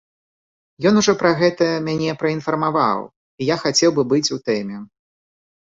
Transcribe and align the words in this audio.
Ён 0.89 0.93
ужо 1.01 1.13
пра 1.21 1.31
гэта 1.41 1.67
мяне 1.89 2.17
праінфармаваў 2.23 2.99
і 3.11 3.43
я 3.55 3.61
хацеў 3.67 3.89
бы 4.01 4.09
быць 4.15 4.27
у 4.39 4.45
тэме. 4.51 4.77